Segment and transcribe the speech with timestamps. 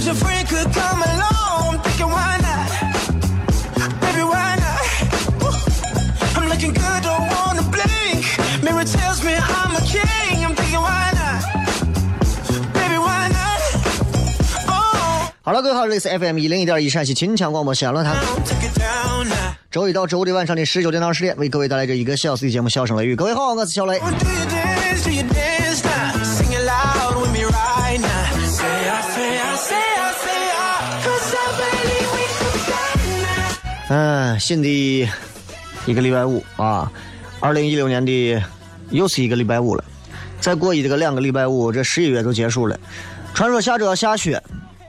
[0.00, 1.74] Friend could come along.
[1.74, 2.68] I'm thinking, why not?
[4.00, 4.80] Baby, why not?
[6.36, 8.24] I'm looking good, don't wanna blink.
[8.62, 10.44] Mirror tells me I'm a king.
[10.44, 11.42] I'm thinking, why not?
[12.72, 13.60] Baby, why not?
[14.68, 18.16] Oh, 好了，各位好，这里是 FM 一零一点一陕西秦腔广播西安论坛。
[19.70, 23.14] 周一到周五的晚上的十九点到二十点，为各位带来这一个小时的节目《笑声雷雨》。
[23.16, 24.00] 各位好，我是小雷。
[33.92, 35.08] 嗯，新的
[35.84, 36.90] 一个礼拜五啊，
[37.40, 38.40] 二零一六年的
[38.90, 39.82] 又是一个礼拜五了。
[40.40, 42.78] 再过一这个两个礼拜五，这十一月就结束了。
[43.34, 44.40] 传说下周要下雪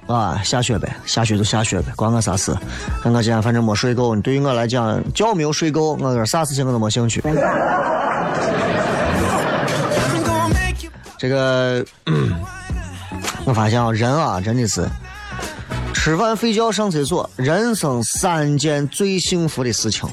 [0.05, 2.55] 啊，下雪呗，下雪就下雪呗，关我啥事？
[3.03, 7.23] 我今天反正没睡够，对于我来讲，觉没有睡够，我有啥事情我都没兴趣。
[11.17, 11.83] 这个，
[13.45, 14.87] 我发现啊，人啊，真的是
[15.93, 20.09] 吃饭、睡觉、上厕所，人生三件最幸福的事情。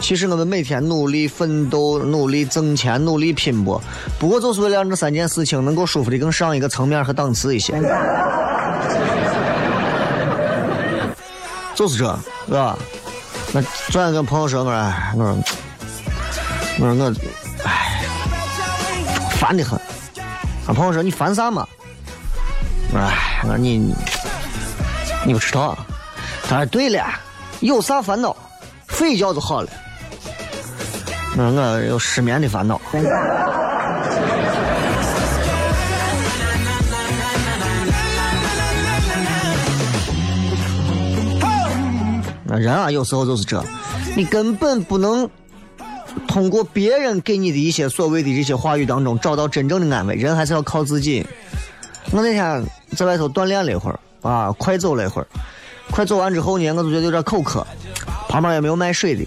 [0.00, 3.80] 其实我们每天努力奋斗、努力挣钱、努力拼搏，
[4.18, 7.80] 不过就是为了让这三件事情能够舒服的更上一个层面和档次一些。
[11.74, 12.76] 就是这，是吧？
[13.52, 14.72] 那昨天跟朋友说，我说，
[15.14, 15.38] 我说，
[16.80, 17.14] 我说我，
[17.64, 18.02] 哎，
[19.38, 19.78] 烦得很。
[20.66, 21.64] 俺朋友说：“你烦啥嘛？”
[22.92, 23.94] 我说：“哎，我说你
[25.26, 25.78] 你不知道。”
[26.48, 27.04] 他说：“对了，
[27.60, 28.34] 有啥烦恼，
[28.88, 29.68] 睡觉就好了。”
[31.36, 32.80] 我：“我有失眠的烦恼。”
[42.50, 43.62] 那人啊，有时候就是这，
[44.16, 45.28] 你根本不能
[46.26, 51.26] 通过别人给你的一些所谓的这些话语当中找到真正的安慰，人还是要靠自己。
[52.10, 52.64] 我那天
[52.96, 55.26] 在外头锻炼了一会儿啊，快走了一会儿，
[55.90, 57.66] 快走完之后呢，我就觉得有点口渴，
[58.28, 59.26] 旁边也没有卖水的，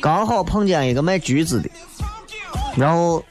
[0.00, 1.70] 刚好碰见一个卖橘子的，
[2.76, 3.22] 然后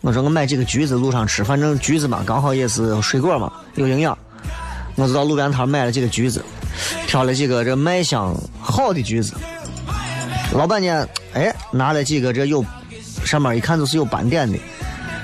[0.00, 4.16] 我说我买几个橘子路上吃，反正橘子嘛，刚好也是水果嘛，有营养，
[4.96, 6.44] 我就到路边摊买了几个橘子，
[7.06, 9.34] 挑了几个这卖相好的橘子。
[10.52, 12.64] 老板呢，哎，拿了几个这有
[13.24, 14.58] 上面一看就是有斑点的。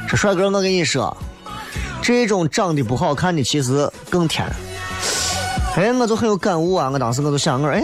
[0.06, 1.16] 说帅哥，我跟你说，
[2.02, 4.46] 这种长得不好看的其实更甜。
[5.76, 6.88] 哎，我就很有感悟啊！
[6.92, 7.82] 我当时我就想，我说，哎，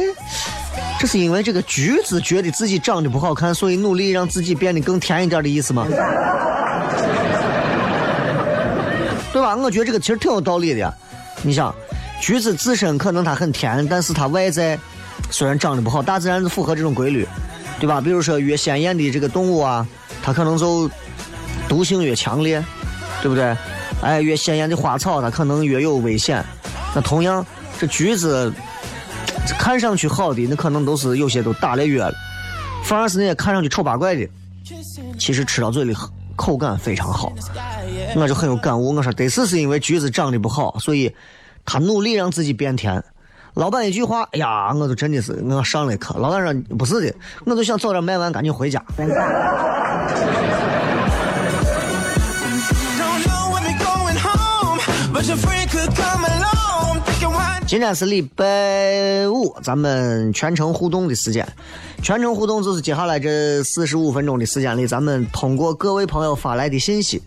[0.98, 5.84] 这是因为这个橘子觉得自己长得不好看，所以努力让自己变得更甜一点的意思吗？
[9.32, 9.56] 对吧？
[9.56, 10.94] 我觉得这个其实挺有道理的。
[11.42, 11.74] 你想，
[12.20, 14.78] 橘子自身可能它很甜，但是它外在
[15.31, 17.26] 虽然长得不好，大自然是符合这种规律，
[17.81, 18.00] 对吧？
[18.00, 19.84] 比如说越鲜艳的这个动物啊，
[20.22, 20.88] 它可能就
[21.69, 22.64] 毒性越强烈，
[23.20, 23.56] 对不对？
[24.00, 26.44] 哎，越鲜艳的花草，它可能越有危险。
[26.94, 27.44] 那同样，
[27.81, 28.53] 这橘子
[29.59, 32.15] 看上去好的，那可能都是有些都打了药了，
[32.85, 34.29] 反而是那些看上去丑八怪的，
[35.19, 35.97] 其实吃到嘴里
[36.37, 37.32] 口感非常好。
[38.15, 41.11] 我就很有感悟，我说得是是因为橘子长得不好，所以
[41.65, 43.03] 他努力让自己变甜。
[43.55, 46.19] 老板一句话，哎呀，我就真的是我上了一课。
[46.19, 47.15] 老板说不是的，
[47.47, 48.85] 我就想早点卖完，赶紧回家。
[57.70, 61.46] 今天是礼拜五，咱们全程互动的时间。
[62.02, 67.22] 全程互动就是接下来这四十五分钟的时间里，咱们通过各位朋友发来的信息，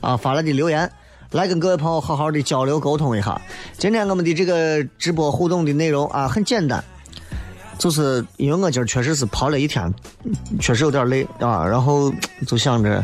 [0.00, 0.90] 啊，发来的留言，
[1.30, 3.40] 来跟各位朋友好好的交流沟通一下。
[3.78, 6.82] 今天我们的这个直播互动的内容啊，很简单，
[7.78, 9.94] 就是因为我今儿确实是跑了一天，
[10.58, 12.12] 确实有点累啊，然后
[12.48, 13.00] 就想着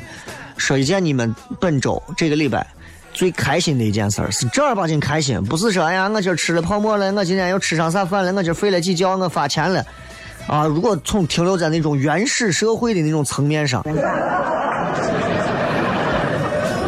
[0.57, 2.67] 说一件你们本周这个礼拜
[3.13, 9.85] 最开心的一件事儿，是正儿八经开心，不是说哎呀我今儿吃了泡沫了，我今天又吃上啥饭了，我今儿睡了几觉，我发钱了。
[10.47, 13.85] 啊，如果从停留在那种原始社会的那种层面上，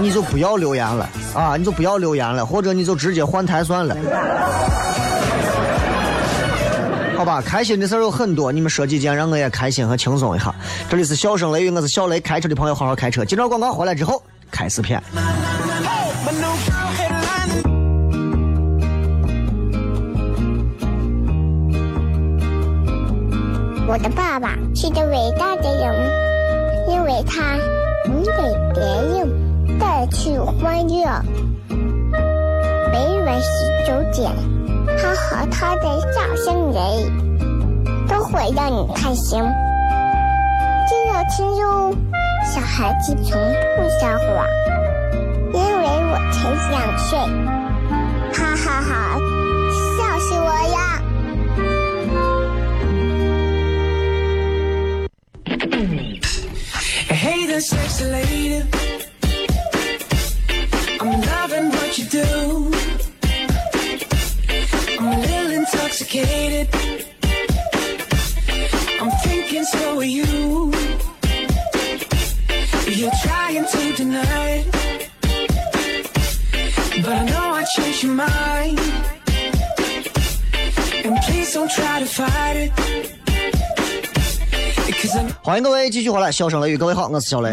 [0.00, 3.96] 你就不要留言了啊，你就不要留言了，或者你就直接换台算了，
[7.16, 7.40] 好吧？
[7.40, 10.52] 开心的事儿有很多，你们说几件让我也开心和轻松一下。
[10.88, 13.25] 这里是笑声雷雨，我是小雷，开车的朋友好好开车。
[13.25, 14.20] 今朝广告回来之后
[14.50, 15.00] 开始片。
[23.92, 25.94] 我的爸爸是个伟大的人，
[26.88, 27.58] 因为他
[28.06, 28.32] 能给
[28.72, 31.04] 别人带去欢乐。
[32.90, 34.32] 每晚十九点，
[34.96, 36.82] 他和他的笑声人，
[38.08, 39.42] 都会让你开心。
[40.88, 41.94] 记得听哟，
[42.46, 43.38] 小孩子从
[43.76, 44.46] 不撒谎，
[45.52, 47.18] 因为我才两岁。
[48.32, 49.20] 哈哈哈
[57.70, 58.67] There.
[61.00, 62.73] I'm loving what you do.
[64.99, 66.81] I'm a little intoxicated.
[85.44, 87.52] 欢迎各位继续回来，笑声雷雨，各位好，我是小雷。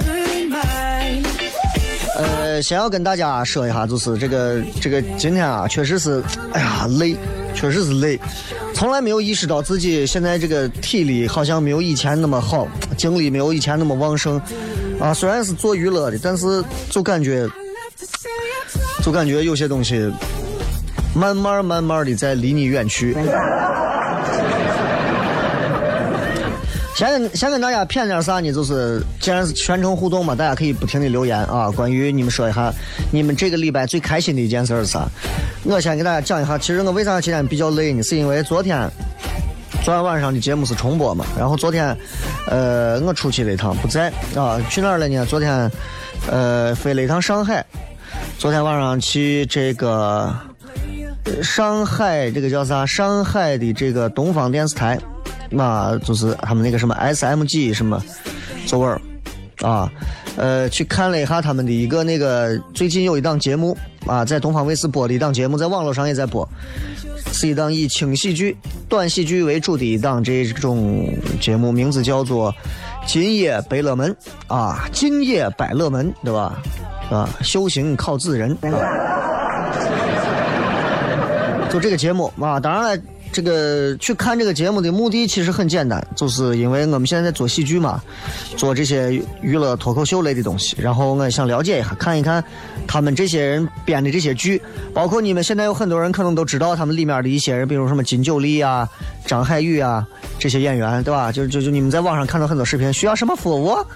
[2.15, 7.15] 呃，先要跟大家说一下，就是这个这个今天啊，确实是，哎呀累，
[7.56, 8.19] 确实是累，
[8.75, 14.39] 从来没有意识到自己现在这个体力好像没有以前那么好，精力没有以前那么旺盛。
[15.00, 17.50] 啊，虽然是做娱乐的，但是就感觉
[19.03, 20.13] 就感觉有些东西
[21.15, 23.18] 慢慢慢慢的在离你远去。
[27.00, 28.51] 先跟先跟大家谝点啥呢？
[28.51, 31.72] 就是既然是全程互动嘛，大家可以不停的留言啊。
[31.72, 32.74] 关于你们说一下，
[33.10, 35.07] 你们这个礼拜最开心的一件事是啥？
[35.63, 38.04] 我先给大家讲一下，其实我为啥今天比较累呢？
[38.04, 38.86] 是因为昨天
[39.81, 41.96] 昨天晚上的节目是重播嘛，然后昨天
[42.48, 45.25] 呃我出去了一趟不在啊，去哪儿了呢？
[45.25, 45.72] 昨天
[46.30, 47.66] 呃飞了一趟上海，
[48.38, 50.36] 昨天晚上去这个
[51.42, 52.86] 上海这个叫啥？
[52.86, 55.00] 上海的这个东方电视台。
[55.51, 58.04] 嘛，就是他们那个什么 SMG 什么
[58.66, 58.88] 座位
[59.62, 59.92] 啊，
[60.38, 66.48] 呃，去看了一下他们的一个那个最近有一档节目啊，在东方卫视播的一档节目，在网络上也在播，
[67.34, 68.56] 是一档以轻喜剧、
[68.88, 71.06] 短喜剧为主的一档这种
[71.42, 72.54] 节目，名字叫做
[73.06, 74.16] 《今夜百乐门》
[74.54, 76.62] 啊，《今夜百乐门》对吧？
[77.12, 78.57] 啊，修行靠自人。
[81.69, 83.04] 就这个节目啊，当然了。
[83.31, 88.01] 这个去看这个节目的目的其实很简单，就是因为我们现在在做喜剧嘛，
[88.58, 92.44] 做这些娱乐脱口秀类的东西，然后我想了解一下，看一看
[92.88, 94.60] 他们这些人编的这些剧，
[94.94, 98.89] 包括你们现在有很多人可能都知道他们里面的一些人，比如什么金九力啊、
[99.25, 100.06] 张海宇啊
[100.39, 101.32] 这些演员，对吧？
[101.32, 103.77] 就就就你们在网上看到很多视频，需要什么服务？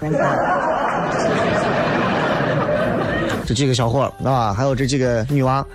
[3.46, 5.66] 这几个小伙儿啊，还有这几个女娃。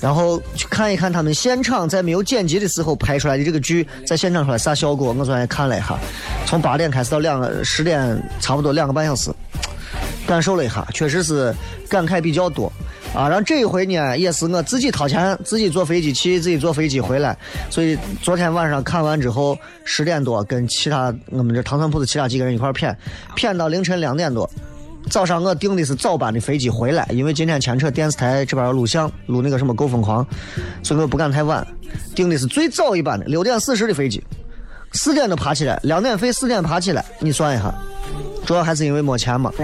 [0.00, 5.12] 然后去看一看他们现场在没有剪辑的时候拍出来的这个剧，在现场出来啥效果？
[5.12, 5.98] 我昨天看了一下，
[6.46, 9.30] 从八点开始到两个十点，差不多两个半小时，
[10.26, 11.52] 感受了一下，确实是
[11.88, 12.72] 感慨比较多
[13.12, 13.28] 啊。
[13.28, 17.36] 然后这一回呢，也是我自己掏钱，自己坐飞机去，自己坐飞机回来，
[17.68, 22.94] 所以昨天晚上看完之后，十点多跟其他我们这糖蒜铺的其他几个人一块儿谝，
[23.36, 24.48] 谝到凌晨两点多。
[25.10, 30.24] 早上我订的是早班的飞机回来，因为今天牵扯电视台这边要录像，录那个什么《够疯狂》，
[30.82, 31.66] 所以我不敢太晚。
[32.14, 34.22] 订的是最早一班的六点四十的飞机，
[34.92, 37.74] 四点就爬起来，两点飞，四点爬起来，你算一下，
[38.44, 39.50] 主要还是因为没钱嘛。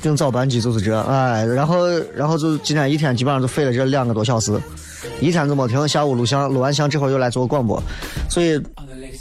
[0.00, 4.56] 订早班机就是这，哎，然后然后就今天一天基本上就飞了这两个多小时，
[5.20, 7.82] 一天都没停，下午录像，录完像这会儿又来做广播，
[8.30, 8.62] 所以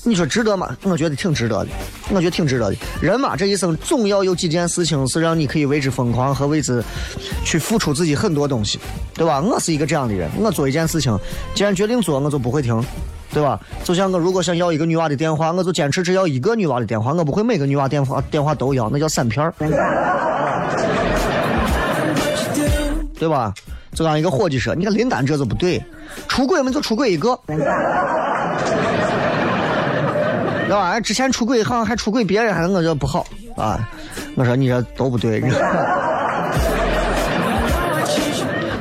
[0.07, 0.77] 你说值得吗？
[0.83, 1.71] 我觉得挺值得的。
[2.11, 2.77] 我觉得挺值得的。
[3.01, 6.83] 人嘛，这一生总要有几件事情是让你可以为之疯狂和为之
[7.43, 8.79] 去付出自己很多东西，
[9.15, 9.41] 对吧？
[9.41, 11.17] 我是一个这样的人，我做一件事情，
[11.55, 12.79] 既然决定做，我就不会停，
[13.33, 13.59] 对吧？
[13.83, 19.51] 就像我如果想要一个女娃的电话，我就坚持只要一个女娃的电话，我不会每个女娃电话电话都要，那叫散片儿，
[23.17, 23.51] 对吧？
[23.93, 25.83] 就让一个伙计说，你看林丹这就不对，
[26.27, 27.39] 出轨我们就出轨一个。
[30.65, 30.99] 知道吧？
[30.99, 33.87] 之前出轨好像还出轨别人，还我觉得不好啊！
[34.35, 35.41] 我说你这都不对。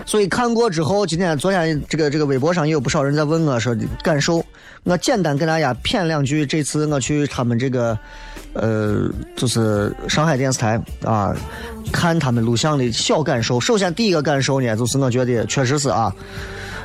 [0.06, 4.44] 所以看过之后，今天、昨天这个这个微博上也有不少人在问我说感受。
[4.84, 7.98] 我简单跟大家谝两句，这次我去他们这个
[8.52, 11.34] 呃，就是上海电视台啊，
[11.90, 13.58] 看他们录像的小感受。
[13.58, 16.14] 首先第一个感受呢，就是我觉得确实是啊，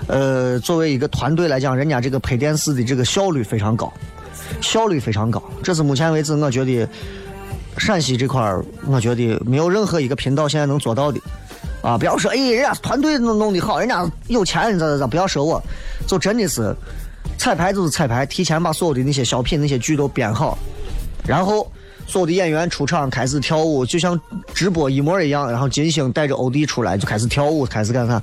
[0.07, 3.91] 呃，作为一个团队来讲，人家这个拍电视的这个效率非常高。
[4.61, 6.87] 效率非常高，这是目前为止我觉得
[7.77, 11.19] 陕西这块儿，我觉得没有任何一个频道现在能做到的。
[11.81, 15.63] 啊，不要说哎，人家团队弄弄的好，人家有钱，咋咋咋，不要说我，
[16.05, 16.75] 就真的是
[17.37, 20.57] 彩排就是彩排，提前把所有的那些小品、那些剧都编好，
[21.25, 21.71] 然后
[22.05, 24.19] 所有的演员出场开始跳舞，就像
[24.53, 28.21] 直播一模一样，然后金星带着欧弟出来就开始跳舞，开始干啥，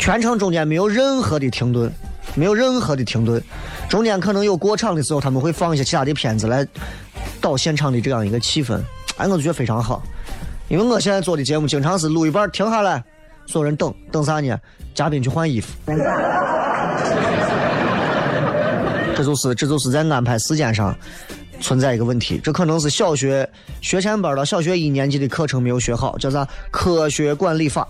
[0.00, 1.92] 全程中间没有任何的停顿。
[2.34, 3.42] 没有任何的停顿，
[3.88, 6.66] 中间可能有过场的时候，他们会放一些其他的片子来
[7.40, 8.80] 导现场的这样一个气氛。
[9.16, 10.02] 哎，我就觉得非常好，
[10.68, 13.02] 因为我现在做的节目经常是录一半停下来，
[13.46, 14.58] 所有人等等啥呢？
[14.94, 15.72] 嘉宾去换衣服。
[19.16, 20.94] 这就是这就是在安排时间上
[21.58, 23.48] 存在一个问题，这可能是小学
[23.80, 27.88] 学前班到小学一年级的课程没有学好，叫啥科学管理法。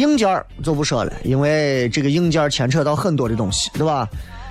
[0.00, 4.08] 硬件就不说了，因为这个硬件牵扯到很多的东西，对吧？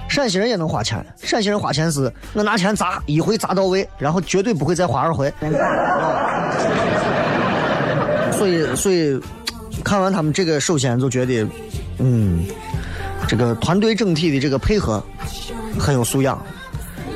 [0.08, 5.32] 陕西人也能花钱，陕西人花钱是我拿钱砸一回砸到位，然后绝对不会再花二回。
[8.32, 9.20] 所以，所以
[9.84, 11.46] 看完他们这个，首先就觉得，
[12.00, 12.44] 嗯，
[13.27, 15.03] 这个团队整体的这个配合
[15.79, 16.41] 很有素养。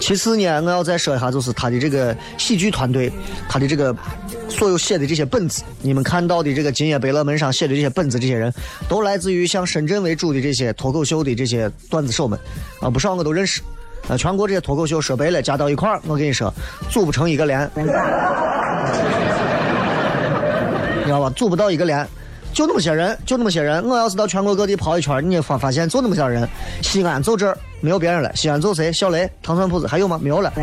[0.04, 3.10] 其次呢，我要再说一下，就是他的这个喜剧团队，
[3.48, 3.96] 他的这个。
[4.50, 8.54] 所有写的这些本子，你们看到的这个《今夜百乐门》上写的这些本子，这些人
[8.88, 12.38] 都来自于像深圳为主的这些脱口秀的这些段子手们
[12.80, 13.62] 啊，不少我都认识。
[14.10, 16.54] 啊，全国这些脱口秀说白了加到一块儿，我跟你说，
[16.92, 17.84] 组不成一个连， 你
[21.06, 21.30] 知道吧？
[21.32, 22.06] 组不到一个连，
[22.54, 23.84] 就那么些人，就那么些人。
[23.84, 26.48] 我要是到全国各地跑一圈，你发发现就那么些人。
[26.82, 28.32] 西安就这儿，没有别人了。
[28.36, 28.94] 西安就谁？
[28.94, 30.20] 小雷、糖蒜铺子，还有吗？
[30.22, 30.54] 没有了。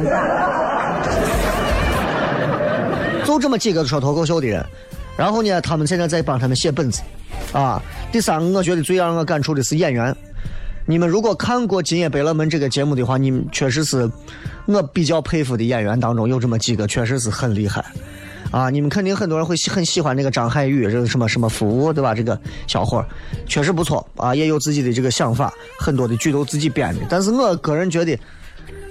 [3.25, 4.65] 就这么几个说脱口秀的人，
[5.19, 7.03] 然后呢，他们现在在帮他们写本子，
[7.53, 7.83] 啊。
[8.13, 10.15] 第三个，我觉得最让我感触的是演员。
[10.87, 14.11] 你们如果看过《今夜百乐门》这个节目的话，你们确实是
[14.67, 17.85] 我比较佩服的演员当中有这么几个，确实是很厉害，
[18.51, 18.71] 啊。
[18.71, 22.15] 你们肯定很多人会很喜欢那个张海宇，这个什么什么服务，对吧？
[22.15, 23.05] 这个小伙
[23.47, 27.01] 确实不错啊，也有自己的这个想法，很多的剧都自己编的。
[27.09, 28.19] 但是我个人觉得，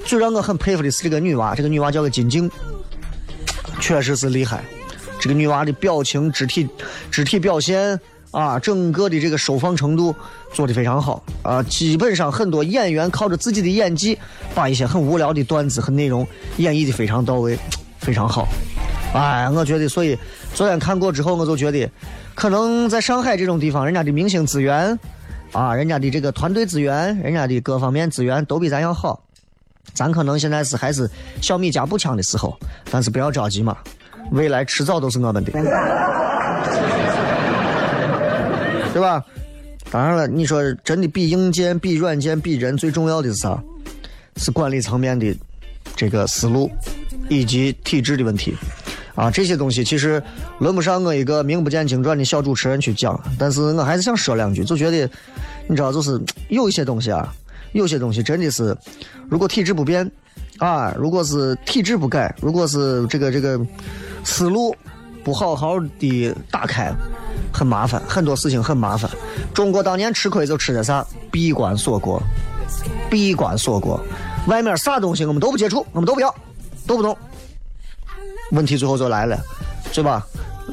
[0.05, 2.49] 最让我很佩服的是这个女娃，这个女娃叫个金靖。
[3.79, 4.61] 确实是厉害，
[5.21, 6.67] 这个女娃的表情、肢体、
[7.09, 7.97] 肢体表现
[8.31, 10.13] 啊，整个的这个收放程度
[10.53, 11.63] 做的非常好啊。
[11.63, 14.19] 基本上很多演员靠着自己的演技，
[14.53, 17.57] 把一些很无聊的段子和内容演绎的非常到位，
[17.99, 18.45] 非常好。
[19.13, 20.17] 哎，我觉得，所以
[20.53, 21.89] 昨天看过之后，我就觉得，
[22.35, 24.97] 可能在上海这种地方，人家的明星资源
[25.51, 29.23] 啊，人家的这个团队资源，人家的各方面资源都比咱要好。
[29.93, 31.09] 咱可能现在是还是
[31.41, 32.55] 小米加步枪的时候，
[32.91, 33.75] 但是不要着急嘛，
[34.31, 35.51] 未来迟早都是我们的，
[38.93, 39.25] 对吧？
[39.91, 43.59] 当然了，你说真的比硬件、比软件、比人最重要的是啥？
[44.37, 45.35] 是管理层面的
[45.95, 46.69] 这个思路
[47.27, 48.55] 以及体制的问题
[49.19, 49.29] 啊！
[49.29, 50.23] 这些东西其实
[50.59, 55.09] 轮不上我一个名不见经传的小主持人去讲，但是我还是想说两句，就觉得
[55.67, 57.33] 你知道，就是有一些东西啊。
[57.73, 58.75] 有些东西真的是，
[59.29, 60.09] 如果体制不变，
[60.57, 63.59] 啊，如果是体制不改，如果是这个这个
[64.23, 64.75] 思路
[65.23, 66.91] 不好好的打开，
[67.53, 69.11] 很麻烦，很多事情很麻烦。
[69.53, 71.05] 中国当年吃亏就吃的啥？
[71.29, 72.19] 闭关锁国，
[73.07, 73.99] 闭关锁国，
[74.47, 76.33] 外面啥东西我们都不接触，我们都不要，
[76.87, 77.15] 都不动。
[78.51, 79.39] 问题最后就来了，
[79.93, 80.25] 对吧？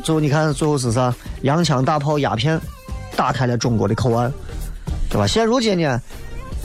[0.05, 1.15] 最后你看最后是啥？
[1.43, 2.61] 洋枪大炮鸦片
[3.17, 4.33] 打开了中国的口岸，
[5.09, 5.27] 对吧？
[5.27, 6.01] 现如今呢？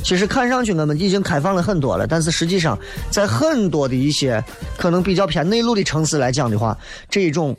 [0.03, 2.75] 其实看上去我们已经开放了很多了，但是实际上，
[3.11, 4.43] 在很多的一些
[4.75, 6.75] 可能比较偏内陆的城市来讲的话，
[7.07, 7.55] 这种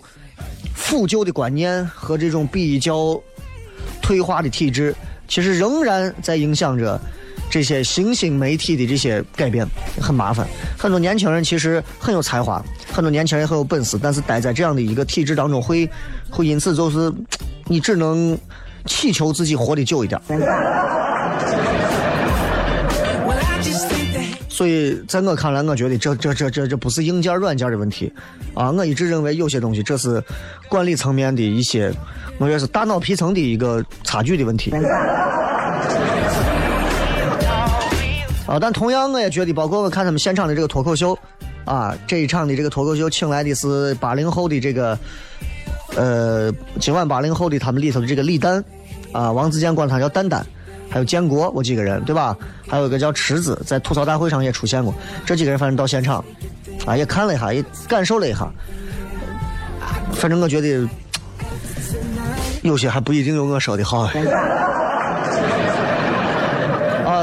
[0.75, 3.21] 腐旧的观念和这种比较
[4.01, 4.93] 退化的体制，
[5.29, 7.01] 其实仍然在影响着
[7.53, 9.67] 这些新兴媒体的这些改变
[10.01, 10.49] 很麻烦。
[10.79, 15.87] 很多年轻人其实很有才华，很多年轻人很有本事，但是待在这样的一个体制当中，会
[16.31, 17.13] 会因此就是
[17.67, 18.37] 你只能
[18.87, 20.19] 祈求自己活得久一点。
[24.49, 28.11] 所以，在我看来，我觉得这这这这这不是硬件软件的问题，
[28.55, 30.25] 啊，我一直认为有些东西这是
[30.71, 31.93] 管理层面的一些，
[32.39, 34.73] 我觉得是大脑皮层的一个差距的问题。
[38.53, 41.19] 啊，但同样我也觉得，包括我看他们现场的这个脱口秀，
[41.65, 44.99] 啊，这一场的这个脱口秀请来的是八零后的这个，
[45.97, 48.63] 呃，今晚八零后的他们里头的这个李诞，
[49.11, 50.45] 啊，王自健管他叫蛋蛋。
[50.91, 52.37] 还有建国，我几个人对吧？
[52.69, 54.95] 还有一个叫池子，在吐槽大会上也出现过。
[55.25, 56.23] 这几个人反正到现场，
[56.85, 58.47] 啊，也看了一下，也感受了一下。
[60.13, 60.87] 反正我觉得
[62.61, 64.11] 有些还不一定有我说的好。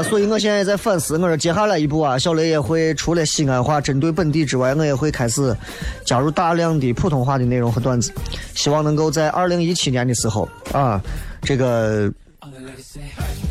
[0.02, 5.56] 所以我现在也在反思，我说接下来一步啊，小雷也会除了西安话针对本地之外，我也会开始
[6.04, 8.12] 加入大量的普通话的内容和段子，
[8.54, 11.00] 希望能够在二零一七年的时候啊，
[11.42, 12.12] 这个。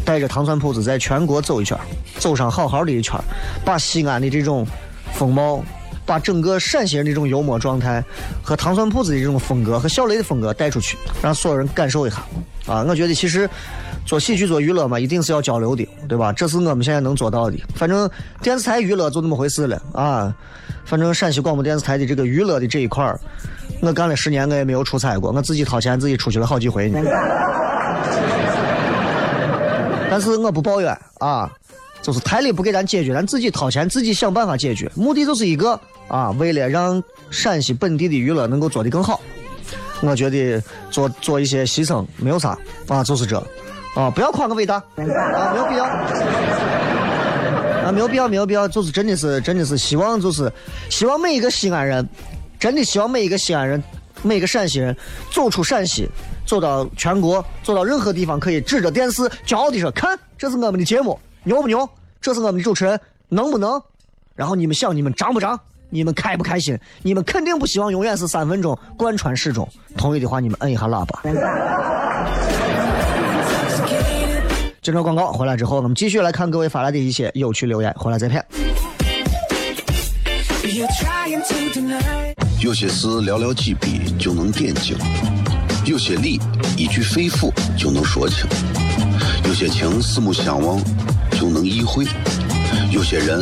[0.04, 1.78] 带着糖蒜铺子在全国走一圈，
[2.18, 3.16] 走上好好的一圈，
[3.64, 4.66] 把西安的这种
[5.14, 5.64] 风貌，
[6.08, 8.04] 把整个陕西人的这种幽默状态
[8.42, 12.18] 和糖蒜铺子的这种风格和小雷的风格带出去，让所有人感受一下。
[12.66, 13.48] 啊，我觉得其实
[14.10, 16.34] 做喜剧做娱乐嘛，一定是要交流的，对吧？
[16.34, 17.56] 这是我们现在能做到的。
[17.76, 18.10] 反正
[18.42, 20.36] 电视台娱乐就那么回事了啊。
[20.84, 23.20] 反正陕西广播电视台的这个娱乐的这一块儿，
[23.84, 27.00] 我干了十年，我也没有出差过，我自己掏钱自己出去了好几回呢。
[30.10, 31.48] 但是我不抱怨啊，
[32.02, 37.00] 就是台里不给咱解决，咱自己掏钱自己想办法解决，目的就是一个啊，为了让
[37.30, 39.22] 陕西本地的娱乐能够做得更好，
[40.02, 43.40] 我觉得做做一些牺牲没有啥啊，就是这
[43.96, 45.86] 啊，不要夸我伟大啊，没有必要
[47.86, 50.52] 啊，没有必要，没有必要，就是真的是真的是希望就是
[50.90, 52.08] 希望每一个西安人，
[52.60, 53.84] 真的希望每一个西安人，
[54.22, 54.96] 每一个陕西人
[55.32, 56.10] 走出陕西。
[56.46, 61.88] 走到全国，走到任何地方，可以指着电视骄傲地说：“看，这是我们的节目，牛不牛？
[62.20, 63.80] 这是我们的主持人，能不能？”
[64.34, 65.60] 然后你们想，你们张不张？
[65.92, 66.76] 你们开不开心？
[67.04, 69.70] 你们肯定不希望永远是三分钟贯穿始终。
[69.96, 71.22] 同意的话，你们摁一下喇叭。
[74.82, 78.44] 接着广告回来之后，我们继续来看各位发来的一些有趣留言，回来再片。
[82.62, 84.98] 有些事寥寥几笔就能点睛。
[85.86, 86.40] 有些理
[86.78, 88.46] 一句肺腑就能说清，
[89.46, 90.82] 有些情四目相望
[91.32, 92.06] 就能意会，
[92.92, 93.42] 有些人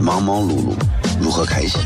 [0.00, 0.74] 忙忙碌碌
[1.20, 1.80] 如何开心？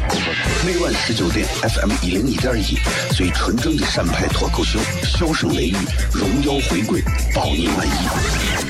[0.67, 2.79] 每晚十九点，FM 一零一点一，
[3.15, 5.77] 最纯正的陕派脱口秀，笑声雷雨，
[6.13, 7.03] 荣耀回归，
[7.35, 8.70] 保你满意。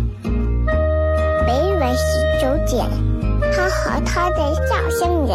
[1.81, 2.03] 每晚十
[2.39, 2.85] 九点，
[3.51, 5.33] 他和他的笑声人，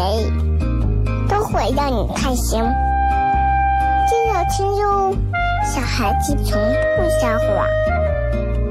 [1.27, 2.63] 都会让你开心。
[4.07, 5.13] 记得听哟，
[5.65, 6.57] 小孩子从
[6.95, 7.67] 不撒谎，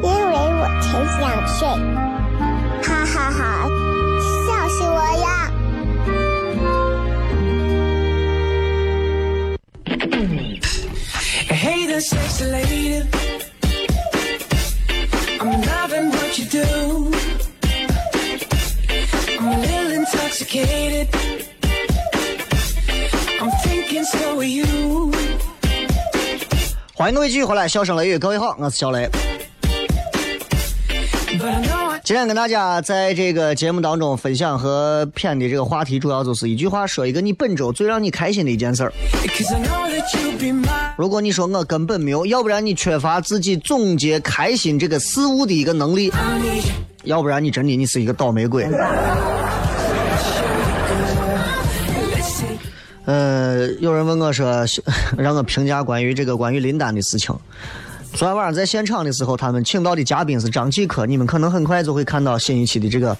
[0.02, 1.68] 因为我才想睡。
[2.82, 3.68] 哈哈哈，
[4.46, 5.26] 笑死我呀
[11.50, 13.04] ！Hey, the sexy lady.
[15.38, 17.06] I'm loving what you do.
[26.95, 29.09] 欢迎各位继续回来，笑声雷雨，各位好，我是小雷。
[32.03, 38.92] 今天跟大家在这个节目当中分享和片的这个话题，主要就是一句话，说一个你本周最让你开心的一件事儿。
[40.97, 46.11] 如果你说我根本没有，要不然你缺乏自己总结开心这个事物的一个能力，
[47.05, 48.66] 要不然你真的你是一个倒霉鬼。
[53.81, 54.64] 有人问我说，
[55.16, 57.35] 让我评价关于这个关于林丹的事情。
[58.12, 63.16] 昨天晚上在现场的时候，他们请到的嘉宾是张继科，你们可能很快就会看到新一期的这个、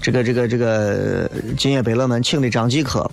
[0.00, 3.10] 这个、这个、这个《今夜百乐门》请的张继科。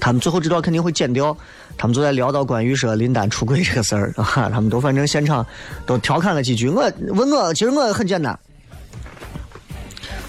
[0.00, 1.36] 他们最后这段肯定会剪掉，
[1.76, 5.44] 他们就在聊到关于说林丹出轨这个事儿啊，他们都反正现场
[5.84, 6.70] 都调侃了几句。
[6.70, 8.38] 我问我，其实我很简单，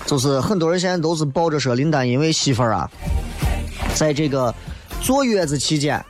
[0.05, 2.89] 就是很多人现在都是抱着说林丹因为媳妇儿啊，
[3.93, 4.53] 在这个
[5.05, 6.03] 坐月子期间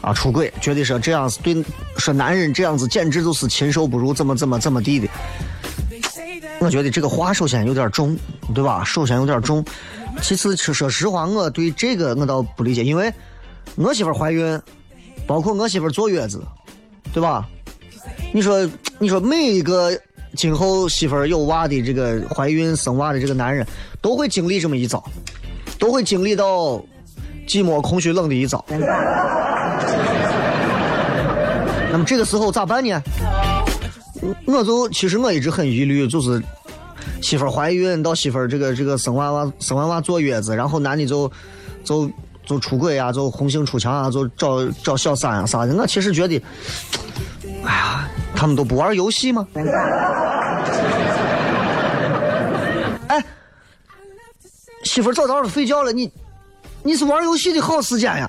[0.00, 1.64] 啊出轨，觉得说这样子对
[1.96, 5.06] 说男人这样子简直就是禽兽不如，怎么怎么怎么地的。
[6.58, 8.18] 我觉得这个话首先有点重，
[8.52, 8.82] 对吧？
[8.82, 9.64] 首先有点重。
[10.20, 13.14] 其次，说实话，我对这个我倒不理解，因为
[13.76, 14.60] 我媳妇怀孕，
[15.24, 16.42] 包括我媳妇坐月子，
[17.12, 17.48] 对吧？
[18.32, 19.96] 你说，你说每一个
[20.34, 23.64] 今后媳妇有娃的这个怀孕生娃的这个男人，
[24.02, 25.00] 都会经历这么一遭，
[25.78, 26.84] 都会经历到
[27.48, 28.64] 寂寞、空虚、冷的一遭。
[31.90, 33.00] 那么这个时候咋办呢？
[34.46, 36.42] 我就其实我一直很疑虑，就是
[37.22, 41.30] 媳妇怀孕到媳妇这个这个生娃娃生娃娃坐月子，然后男的就
[41.84, 42.10] 就
[42.44, 45.74] 就出轨啊，就红杏出墙啊，就找找小三啊啥的。
[45.74, 46.42] 我其实觉得，
[47.64, 49.46] 哎呀，他们都不玩游戏吗？
[53.06, 53.24] 哎，
[54.82, 56.10] 媳妇早早的睡觉了，你
[56.88, 58.26] 你是玩游戏的好时间呀。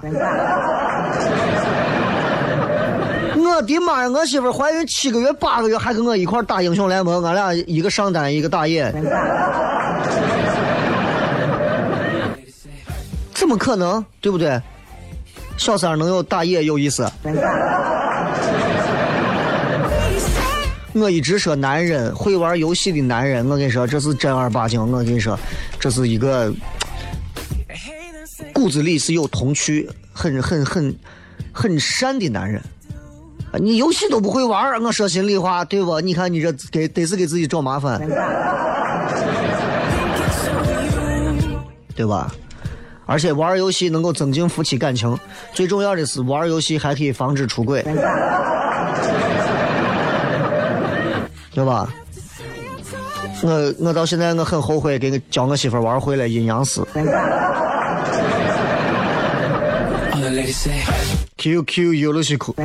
[3.37, 4.09] 我的妈呀！
[4.09, 8.91] 我媳妇怀孕七个月、八个月，还跟我一块打英雄联盟，俺俩一个上单，一个打野。
[13.33, 14.03] 怎么可能？
[14.19, 14.61] 对不对？
[15.55, 17.09] 小三能有打野有意思？
[20.93, 24.81] 我一直说，男人会玩游戏的男人，我跟你说，这是正儿八经。
[24.91, 25.39] 我跟你说，
[25.79, 26.51] 这是一个
[28.59, 30.93] 骨子里是有童趣、很很很
[31.53, 32.61] 很善的男人。
[33.53, 36.01] 你游戏都不会玩我说心里话，对不？
[36.01, 37.97] 你看你这给得是给自己找麻烦，
[41.95, 42.29] 对吧？
[43.05, 45.17] 而且玩游戏能够增进夫妻感情，
[45.53, 47.81] 最重要的是玩游戏还可以防止出轨，
[51.53, 51.89] 对吧？
[53.41, 56.81] 我我到现在我很后悔给教我媳妇玩会了阴阳师。
[61.37, 62.55] Q Q 有了些苦。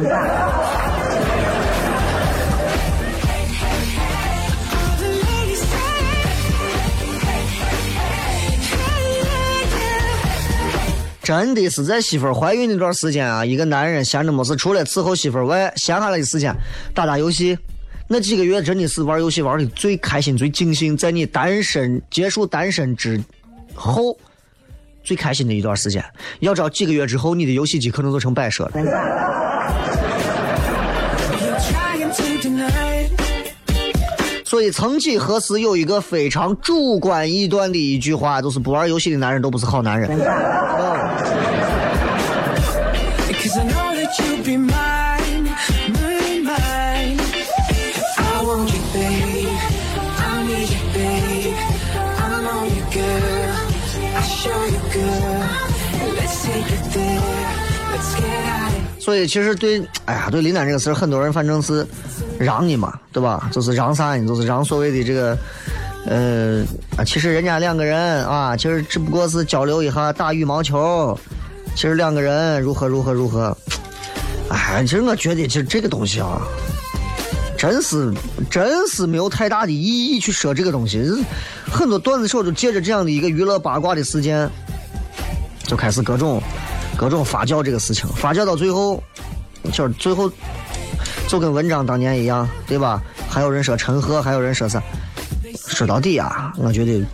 [11.23, 16.55] 真的是在媳妇怀孕那段时间啊，一个男人闲着没事，除了伺候媳妇外，闲下来的时间
[16.93, 17.59] 打打游戏。
[18.07, 23.19] 那几个月真的是玩游戏玩的最开心、最尽兴，在你单身结束单身之
[23.75, 24.17] 后。
[25.05, 26.03] 最开心的一段时间，
[26.41, 28.73] 要知道几个月之后，你的游戏机可能都成摆设了。
[34.45, 40.09] 所以，曾几何时，有一个非常主观臆断的一句话，就是不玩游戏的男人都不是好男人。
[59.05, 61.87] 所以其实对，哎呀，对林丹这个事，很多人反正是
[62.39, 63.51] 让你嘛，对吧？
[63.53, 64.27] 就是让啥呢？
[64.27, 65.37] 就是让所谓的这个，
[66.07, 66.65] 呃，
[66.97, 71.19] 啊，其实人家两个人啊，其实只不过是交流一下打羽毛球，
[71.75, 73.55] 其实两个人如何如何如何。
[74.49, 76.41] 哎，其实我觉得，其实这个东西啊，
[77.59, 78.11] 真是
[78.49, 81.05] 真是没有太大的意义去说这个东西。
[81.71, 84.49] 很多段子手就借着这样的一个娱乐八卦的事件，
[85.65, 86.43] 就开始各种。
[86.97, 89.03] 各种发酵这个事情，发酵到最后，
[89.73, 90.31] 就是最后
[91.29, 93.03] 就跟文章当年一样，对吧？
[93.29, 94.83] 还有人说陈赫，还有人说啥？
[95.69, 97.05] 说到底啊，我觉得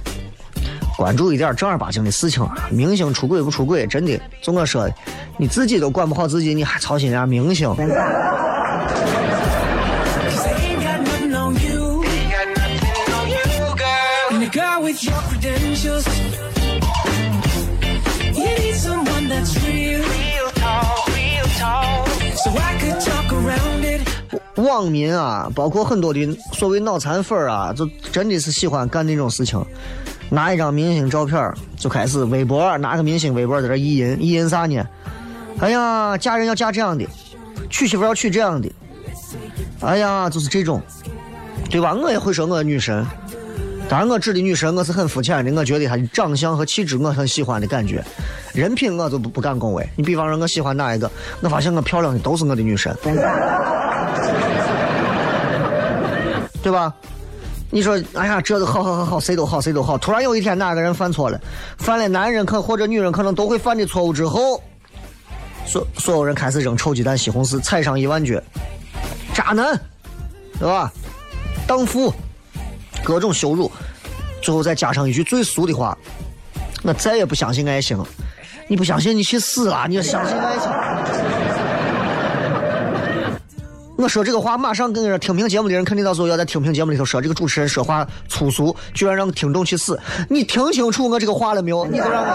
[0.96, 2.68] 关注一点正儿八经的事情啊。
[2.70, 4.88] 明星出轨不出轨，真的，就我说，
[5.38, 7.74] 你自己都管不好自己，你还操心人家明星？
[24.56, 29.64] 网民啊，包括很多的所谓脑残粉啊，就真的是喜欢干那种事情，
[30.28, 34.86] 拿一张明星照片就开始微博拿个明星微博在这意淫，意淫啥呢？
[35.58, 37.06] 哎呀，嫁人要嫁这样的，
[37.68, 38.70] 娶媳妇要娶这样的，
[39.80, 40.80] 哎呀，就是这种，
[41.70, 41.94] 对吧？
[41.94, 43.04] 我也会说我女神。
[43.88, 45.52] 当然，我指的女神，我是很肤浅的。
[45.52, 48.04] 我觉得她的长相和气质，我很喜欢的感觉。
[48.52, 49.88] 人品我就不不敢恭维。
[49.96, 51.10] 你比方说，我喜欢哪一个？
[51.40, 52.96] 我发现我漂亮的都是我的女神，
[56.62, 56.94] 对吧？
[57.70, 59.96] 你说，哎呀，这都好好好好，谁都好谁都好。
[59.96, 61.40] 突然有一天，哪个人犯错了，
[61.78, 64.62] 犯了男人可或者女人可能都会犯的错误之后，
[65.64, 68.40] 所所有人开始扔臭鸡蛋、西红柿，踩上一万脚，
[69.32, 69.78] 渣男，
[70.58, 70.92] 对吧？
[71.66, 72.12] 荡妇。
[73.02, 73.72] 各种羞辱，
[74.42, 75.96] 最后再加上一句最俗的话
[76.84, 78.06] ：“我再也不相信爱情了。”
[78.70, 79.86] 你不相信，你去死啊！
[79.88, 80.70] 你要相信爱情。
[83.96, 89.98] 我说这个话，马上跟着听评节目的人肯定到时候要在听评节目里头说这个主持人说话粗俗，居然让听众去死。
[90.28, 91.84] 你听清楚我这个话了没有？
[91.84, 92.30] 你都让我。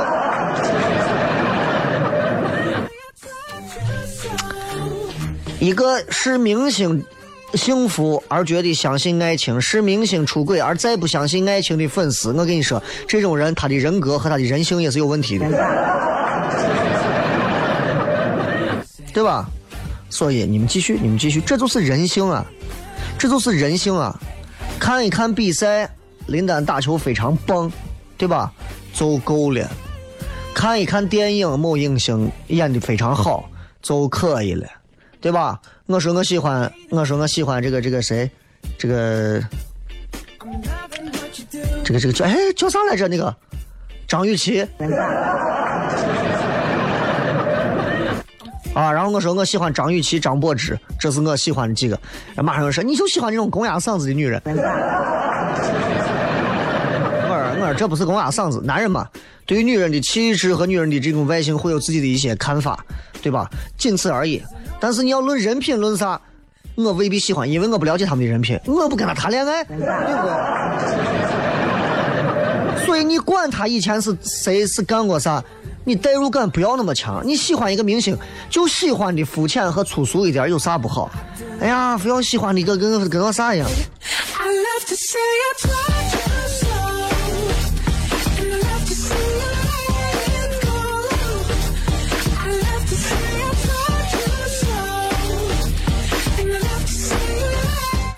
[5.61, 7.01] 一个是明星
[7.53, 15.47] 幸福而觉得相信爱情，是明星出轨而再不相信爱情的粉丝，我跟你说，这种人他的人格和他的人性也是有问题的，
[19.15, 19.47] 对吧？
[20.09, 22.45] 所以你们继续，你们继续，这就是人性啊，
[23.17, 24.13] 这就是人性啊！
[24.77, 25.89] 看一看比赛，
[26.27, 27.71] 林丹打球非常棒，
[28.17, 28.51] 对吧？
[28.93, 29.65] 就够了。
[30.53, 33.49] 看一看电影，某影星演的非常好，
[33.81, 34.67] 就可以了，
[35.21, 35.61] 对吧？
[35.85, 38.29] 我说我喜欢，我说我喜欢这个这个谁，
[38.77, 39.41] 这个
[41.85, 43.07] 这个这个叫哎叫啥来着？
[43.07, 43.33] 那个
[44.07, 44.67] 张雨绮。
[48.75, 51.97] 啊，然后我说我喜欢张雨绮、张柏芝，这是我喜欢的几个。
[52.35, 54.41] 马上又说你就喜欢这种公鸭嗓子的女人。
[54.45, 54.51] 我
[57.29, 59.07] 说我说这不是公鸭嗓子，男人嘛，
[59.45, 62.85] 对于女人的气质和女人的这种外形会有自己的一些看法，
[63.21, 63.49] 对吧？
[63.77, 64.43] 仅此而已。
[64.77, 66.19] 但是你要论人品论啥，
[66.75, 69.95] 我未必喜欢，因为我不了解他们的人品，我不跟他谈恋爱，对不对？
[72.85, 75.41] 所以你管他以前是谁是干过啥？
[75.87, 78.17] 你代入感不要那么强，你喜欢一个明星，
[78.49, 81.11] 就喜欢的肤浅和粗俗一点，有啥不好？
[81.61, 83.67] 哎呀，非要喜欢的跟跟跟个啥一样？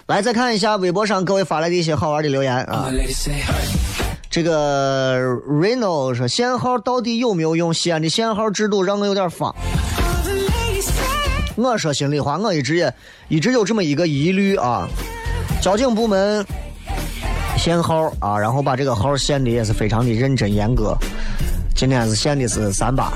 [0.08, 2.89] 来，再看一下微博上各位发来的一些好玩的留言啊。
[4.38, 5.17] 这个
[5.50, 7.73] Reno 说限号到底有没有用？
[7.73, 9.52] 西安的限号制度让我有点慌。
[11.56, 12.93] 我说心里话，我一直也
[13.30, 14.88] 一直有这么一个疑虑啊。
[15.60, 16.45] 交警部门
[17.58, 20.95] 限号啊，然后把这个号限的也是非常的认真严格。
[21.76, 23.12] 今天是限的是三八，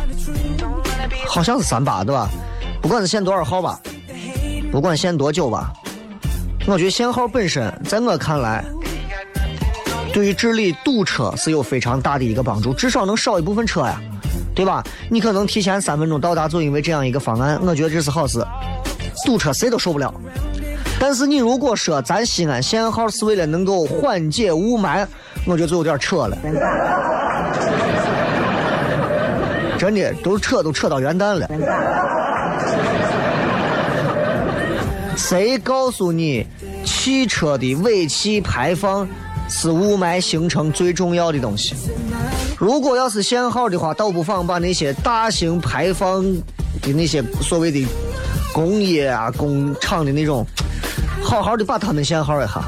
[1.28, 2.28] 好像是三八对吧？
[2.82, 3.80] 不管是限多少号吧，
[4.72, 5.72] 不管限多久吧，
[6.66, 8.66] 我觉得限号本身，在我看来。
[10.14, 14.00] 对于治理堵车是有非常大的一个帮助，至少能少一部分车呀，
[14.54, 14.84] 对吧？
[15.10, 18.46] 你可能提前三分钟到达，就因为这样一个方案，我觉得这是好事。
[19.26, 20.14] 堵车谁都受不了，
[21.00, 25.08] 但是你如果说咱西安限号是为了能够缓解雾霾，
[25.46, 26.38] 我觉得就有点扯了。
[29.78, 31.48] 真的，都扯都扯到元旦了。
[35.16, 36.46] 谁告诉你
[36.84, 39.08] 汽车的尾气排放？
[39.52, 41.76] 是雾霾形成最重要的东西。
[42.58, 46.24] 如果要是限号的话，倒不妨把那些大型排放
[46.82, 47.86] 的那些所谓的
[48.54, 50.46] 工业啊、工厂的那种，
[51.22, 52.64] 好好的把他们限号一下。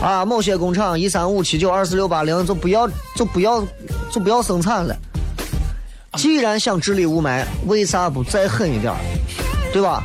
[0.00, 3.66] 啊，某些工厂一三五七九二四六八零就不要就不要
[4.12, 4.94] 就不要生产了。
[6.14, 8.94] 既然想治理雾霾，为啥不再狠一点
[9.72, 10.04] 对吧？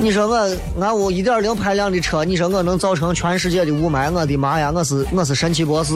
[0.00, 4.12] 你说我俺屋一点零排量的车，你说我能造成全世界的雾霾？
[4.12, 4.70] 我的妈呀！
[4.72, 5.94] 我是我是神奇博士。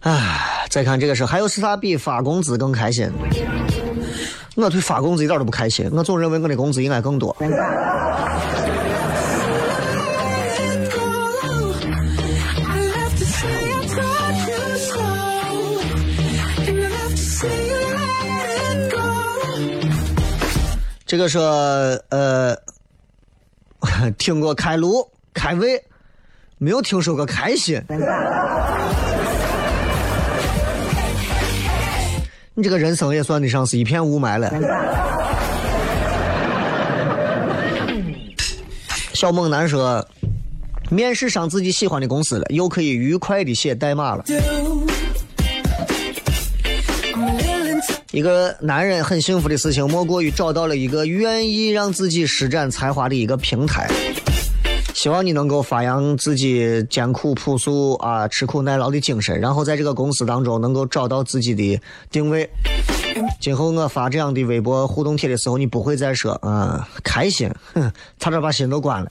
[0.00, 3.10] 哎，再看这个事，还有是啥比发工资更开心？
[4.60, 7.34] 我对发工资一点都不开心，我总认为我的工资应该更多。
[21.06, 21.40] 这个说，
[22.10, 22.56] 呃，
[24.18, 25.82] 听过开路、开胃，
[26.58, 27.80] 没有听说过开心。
[32.58, 34.52] 你这个人生也算得上是一片雾霾了。
[39.14, 40.04] 小猛男说，
[40.90, 44.24] 面试上自己喜欢的公司了，又可以愉快的写代码了。
[48.10, 53.88] 一个男人很幸福的事情，莫过于找到了一个愿意让自己施展才华的一个平台。
[54.98, 61.80] 希望你能够发扬自己艰苦朴素啊、吃苦耐劳的精神，然后在这个公司当中能够找到自己的
[62.10, 62.50] 定位。
[63.40, 69.08] 今后我发这样的微博互动帖的时候，你不会再说啊开心，哼，差点把心都关了。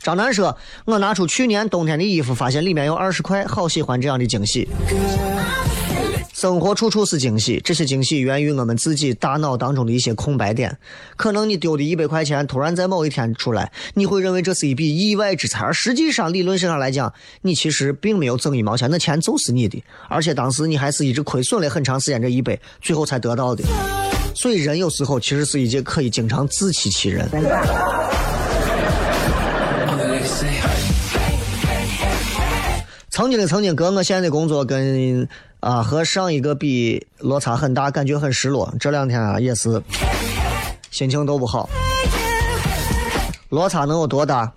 [0.00, 4.68] 张楠说：“我拿出去年冬天的衣服，发现里面有二十块，好喜欢这样的惊喜。”
[6.44, 10.76] 生活处处是惊喜，这些惊喜源于我们自己大脑当中的一些空白点。
[11.16, 23.64] 可能你丢的一百块钱突然在某一天出来，你会认为这是一笔意外之财，而实际上理论上来讲，你其实并没有挣一毛钱，那钱就是你的，而且当时你还是一直亏损了很长时间这一百，最后才得到的。
[24.34, 27.26] 所以人有时候其实是一件可以经常自欺欺人。
[33.08, 35.26] 曾经的曾经，跟我现在的工作跟
[35.64, 38.70] 啊和上一个比落差很大，感觉很失落。
[38.78, 39.82] 这两天啊也是
[40.90, 41.70] 心情都不好。
[43.48, 44.52] 落差能有多大？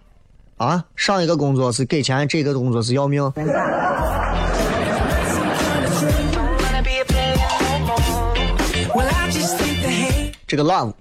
[0.57, 3.31] 啊，上一个工作是给钱，这个工作是要命。
[10.45, 10.93] 这个 love，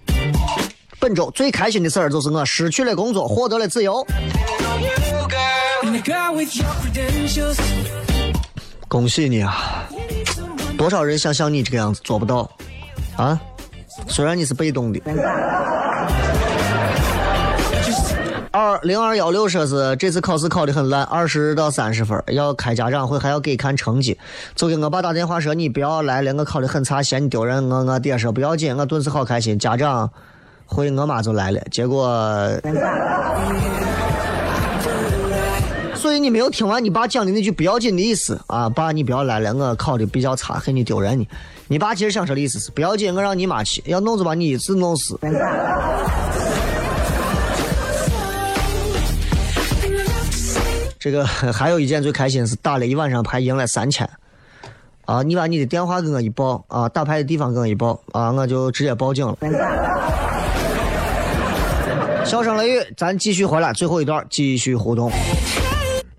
[1.00, 4.06] 本周最开心的事儿就是我失去了工作，获得了自由。
[8.88, 9.84] 恭喜你啊！
[10.78, 12.48] 多少人想像你这个样子做不到
[13.16, 13.40] 啊？
[14.06, 15.00] 虽然你是被动的。
[18.52, 24.16] 二零二幺六说是这次考试考的很烂，二十到三十分，要开家长会，还要给看成绩。
[24.54, 27.68] 就给我爸打电话说你不要来了，我考的很差，嫌你丢人。
[27.68, 29.58] 我我爹说不要紧，我顿时好开心。
[29.58, 30.10] 家长
[30.64, 32.08] 会我妈就来了，结果。
[36.06, 41.26] 所以你没有听完你爸讲的那句不要紧的意思啊，爸你不要来了，我考的比较差，很你丢人呢。
[41.66, 45.18] 你爸其实想说的意思是不要紧，我让你妈去，要弄就把你一次弄死。
[51.00, 54.08] 这个 还有一件最开心是打了一晚上牌赢了三千，
[55.06, 59.36] 啊，你把你的电话给我一报啊，打牌的地方给我一报啊，我就直接报警了。
[62.24, 65.10] 笑声雷雨，咱继续回来，最后一段继续互动。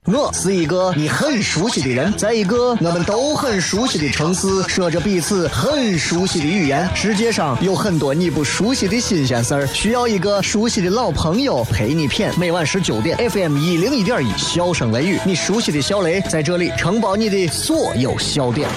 [0.09, 6.89] 我是一个你很熟悉的人，在一个我们都很熟悉的城市，说着彼此很熟悉的语言。
[6.95, 12.31] 世界上有很多你不熟悉的新鲜事儿，需要一个熟悉的老朋友陪你谝。
[12.39, 18.69] 每晚十九点，FM 一零一点一，笑声雷雨，你熟悉的小雷在这里承包你的所有笑点。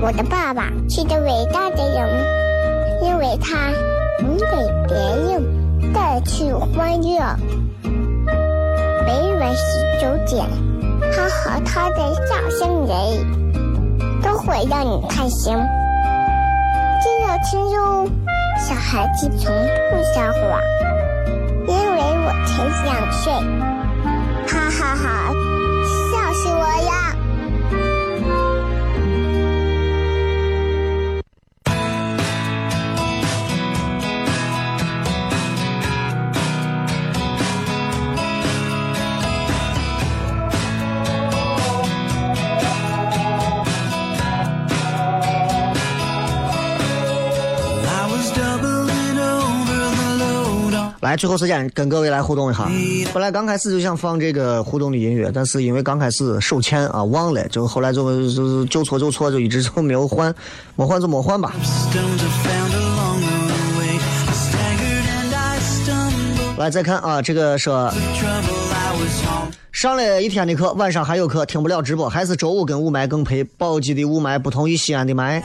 [0.00, 2.24] 我的爸爸是个伟大的人，
[3.04, 3.70] 因为他
[4.20, 4.44] 能给
[4.88, 7.36] 别人带去欢乐。
[9.06, 10.46] 每晚十九点，
[11.12, 12.92] 他和他的笑声人，
[14.22, 15.54] 都会让你开心。
[17.02, 18.08] 记得听哟，
[18.58, 19.54] 小孩子从
[19.90, 20.60] 不说话，
[21.66, 23.32] 因为我才两岁。
[24.48, 25.06] 哈哈哈，
[51.16, 52.68] 来，最后时间跟各位来互动一下。
[53.14, 60.34] 本来刚开始就想放这个互动的音乐，但是因为刚开始手欠啊忘了，就后来就就就错就错，就一直就没有换，
[60.76, 61.54] 没换就没换吧。
[66.58, 67.90] 来再看啊，这个说
[69.72, 73.42] 上了一天的课，晚上还有课，听不了直播，还是周五跟雾霾更配。
[73.42, 75.42] 宝鸡的雾霾不同于西安的霾。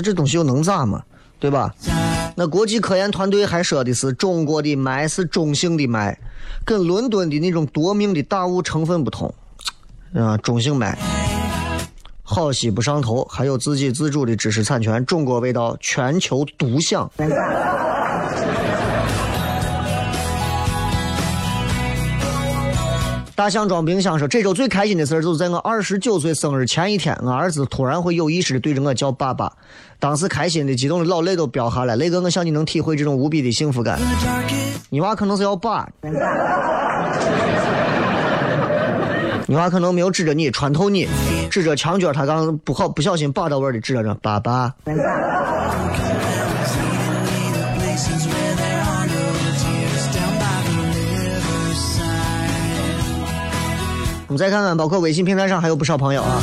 [0.00, 1.02] 这东西又能咋嘛？
[1.38, 1.74] 对吧？
[2.36, 6.16] 那国际科研团队还说的是中国的霾是中性的霾，
[6.64, 9.32] 跟伦敦的那种夺命的大雾成分不同，
[10.14, 10.96] 啊，中性霾，
[12.22, 17.10] 好吸不上头，还有自己自主的知识产权，中国味道，全球独享。
[23.36, 29.52] 大象装冰箱说：“这周最开心的事儿就是在我二十九岁生日前一天，我儿子突然会有意识的对着我叫爸爸，
[29.98, 31.96] 当时开心的、激动的，老泪都飙下来。
[31.96, 33.98] 雷哥，我想你能体会这种无比的幸福感。
[34.88, 35.88] 你娃可能是要爸，
[39.46, 41.08] 你娃可能没有指着你，穿透你，
[41.50, 44.72] 指着墙角，他刚不好不小心把到位的指着爸爸。”
[54.34, 56.42] 们再看看，包括微信平台上还有不少朋友啊。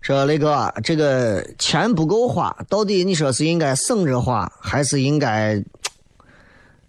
[0.00, 5.62] 说雷哥，这个钱不够花，到底你说是应该省着花，还是应该，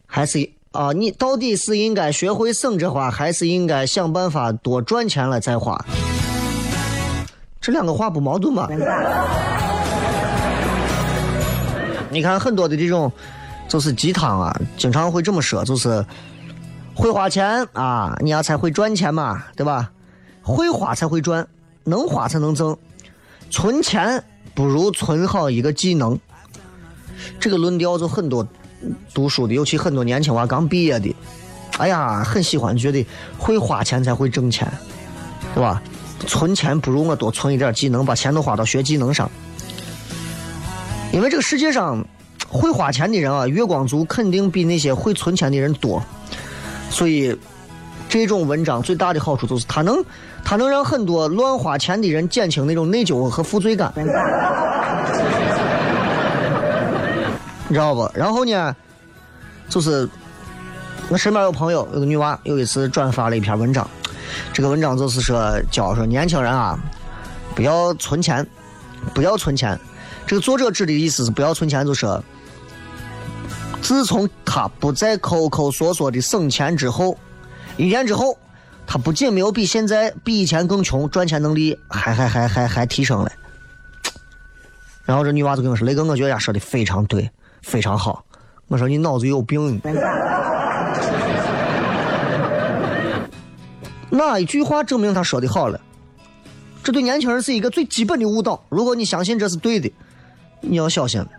[0.08, 5.80] 还是啊，你到底是应该学会省着花，还是应该想办法多赚钱了再花？
[7.62, 8.68] 这两个话不矛盾吗？
[12.10, 13.12] 你看很多的这种
[13.68, 16.06] 就是鸡汤啊，经常会这么说，就是
[16.96, 19.92] 会花钱啊，你要才会赚钱嘛，对吧？
[20.42, 21.46] 会花才会赚，
[21.84, 22.78] 能花才能挣。
[23.50, 24.24] 存钱
[24.56, 26.18] 不如存好一个技能。
[27.40, 28.48] 这个论调就很多
[29.14, 31.14] 读书的，尤其很多年轻娃刚毕业的，
[31.78, 33.06] 哎呀，很喜欢，觉得
[33.38, 34.72] 会花钱才会挣钱，
[35.54, 35.82] 对吧？
[36.26, 39.30] 存钱不如我多存一点技能，把钱都花到学技能上。
[41.12, 42.06] 因为这个世界上
[42.50, 46.02] 会花钱的人啊，月光族肯定比那些会存钱的人多，
[46.90, 47.38] 所以
[48.08, 50.04] 这种文章最大的好处就是它能，
[50.44, 53.92] 它能让很多乱花钱的人减轻那种内疚和负罪感，
[57.68, 58.10] 你知道不？
[58.14, 58.74] 然后呢，
[59.68, 60.08] 就是
[61.10, 63.86] 我身边有朋友有个女娃，有一次转发了一篇文章，
[64.54, 66.80] 这个文章就是说教说年轻人啊，
[67.56, 68.48] 不要存钱，
[69.14, 69.78] 不要存钱。
[70.26, 72.24] 这个作者指的意思是不要存钱，就说
[73.88, 77.18] 自从他不再抠抠缩缩的省钱之后，
[77.78, 78.38] 一年之后，
[78.86, 83.32] 他不仅没有比现在比以前更穷，赚钱能力还还还还还提升了。
[85.06, 87.32] 然后这女娃就跟我说：“雷哥，我觉得人家说的非常对，
[87.62, 88.26] 非常好。”
[88.68, 89.80] 我说：“你脑子有病。”
[94.10, 95.80] 哪一句话证明他说的好了？
[96.84, 98.62] 这对年轻人是一个最基本的误导。
[98.68, 99.90] 如果你相信这是对的，
[100.60, 101.30] 你要小心了。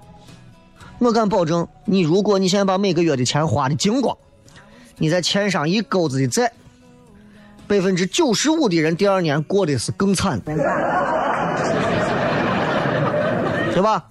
[0.98, 4.16] 我敢保证，你如果你现在把每个月的钱花的精光，
[4.98, 6.52] 你再欠上一钩子的债，
[7.66, 10.40] 百分之九十五的人第二年过的是更惨，
[13.72, 14.04] 对吧？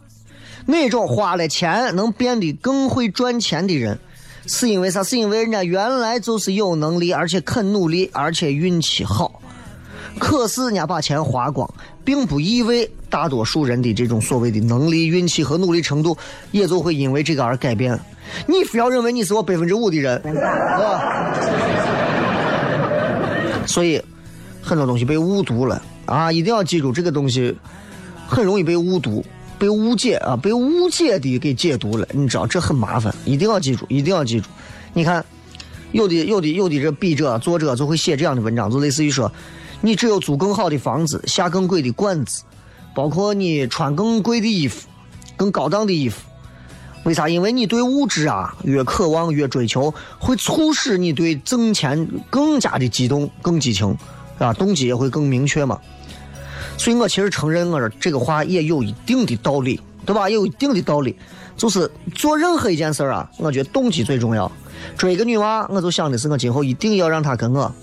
[0.65, 3.99] 那种花了钱能变得更会赚钱的人，
[4.45, 5.03] 是因为啥？
[5.03, 9.41] 是因为人家原来就是有能力，而且肯努力，而且运气好。
[10.19, 11.69] 可是人家把钱花光，
[12.03, 16.17] 并不意味大多数人的这种所谓的能力、运气和努力程度
[16.51, 17.99] 也就会因为这个而改变。
[18.45, 21.33] 你非要认为你是我百分之五的人， 是吧？
[23.65, 24.01] 所以
[24.61, 26.31] 很多东西被误读了啊！
[26.31, 27.55] 一定要记住，这个东西
[28.27, 29.23] 很容易被误读、
[29.59, 32.07] 被误解啊，被误解的给解读了。
[32.11, 34.49] 你知道这很麻烦，一定要记住，一定要记住。
[34.93, 35.23] 你看，
[35.91, 39.31] 有的、有的、有的这笔者、作者就会写这样的文章，就类似于说。
[39.81, 42.43] 你只有租更好的房子，下更贵的馆子，
[42.95, 44.87] 包括你穿更贵的衣服，
[45.35, 46.21] 更高档的衣服。
[47.03, 47.29] 为啥？
[47.29, 53.95] 因为你对物质啊越渴望越追求，会促使你对挣钱更加的激动、更激情，
[54.39, 55.79] 啊，动机也会更明确嘛。
[56.77, 60.29] 所以我其实承认，我说这个话也有一定的道理，对吧？
[60.29, 61.15] 有一定的道理，
[61.55, 64.51] 就是做任何一件事啊，我觉得动机最重要。
[64.97, 67.73] 追个女娃，我就想的是，我今后一定要让她跟我。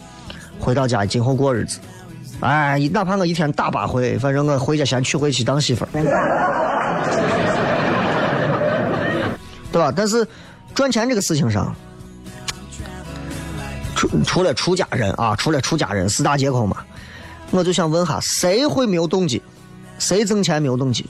[0.58, 1.78] 回到家，今后过日子，
[2.40, 5.88] 哎，哪怕我一天打八回，反正我回家先娶回去当媳妇儿，
[9.70, 9.92] 对吧？
[9.94, 10.26] 但是
[10.74, 11.74] 赚钱这个事情上，
[13.94, 16.76] 除除了出家人啊，除了出家人四大皆空嘛，
[17.50, 19.42] 我就想问哈，谁会没有动机？
[19.98, 21.06] 谁挣钱没有动机？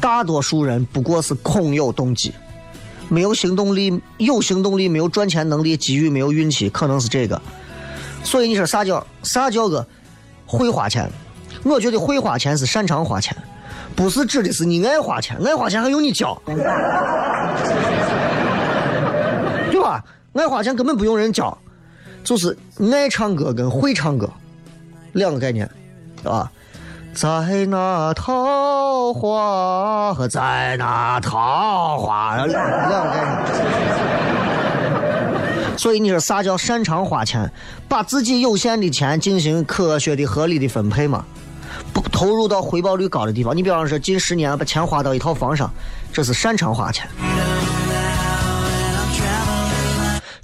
[0.00, 2.32] 大多数人不过是空有动机，
[3.08, 7.40] 没有行动力，有行动力没有赚钱能力，机遇没有运气，可能是这个。
[8.22, 9.86] 所以你说啥叫啥叫个
[10.46, 11.10] 会花钱？
[11.62, 13.36] 我觉得会花钱是擅长花钱，
[13.94, 16.40] 不是指的是你爱花钱，爱花钱还用你教，
[19.70, 20.04] 对吧？
[20.34, 21.56] 爱花钱根本不用人教，
[22.22, 22.56] 就是
[22.92, 24.30] 爱唱歌跟会唱歌
[25.12, 25.68] 两个概念，
[26.22, 26.50] 对吧？
[27.12, 34.39] 在那桃花和在那桃花两两个概念。
[35.80, 37.50] 所以你说啥叫擅长花钱？
[37.88, 41.24] 把自己有限的钱进行科学的、合理的分配嘛，
[41.90, 43.56] 不投入到回报率高的地方。
[43.56, 45.72] 你比方说，近十年把钱花到一套房上，
[46.12, 47.08] 这是擅长花钱。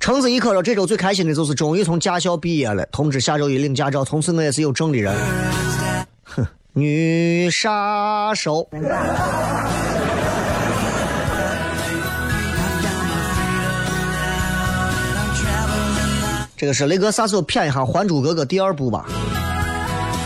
[0.01, 5.15] 橙子一颗说，这周最开心的就是终于从驾校毕业了，通知下周一领驾照，从此我也是有证的人。
[6.25, 8.67] 哼，女杀手。
[16.57, 19.05] 这个是雷哥，啥时候骗一下《还珠格格》第二部吧？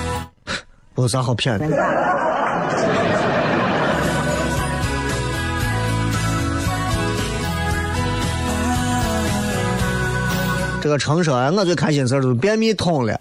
[0.96, 1.66] 有啥好骗的？
[10.80, 13.18] 这个程说，我最开心事儿就是便秘通了。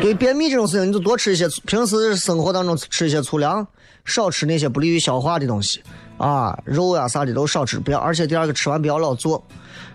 [0.00, 3.66] 对便秘这种事情，你就多吃一些，平时生活当中吃一些粗粮，
[4.04, 5.82] 少吃那些不利于消化的东西。
[6.18, 9.42] 啊，肉呀啥的都少吃，不要，而且第二个吃完不要老坐，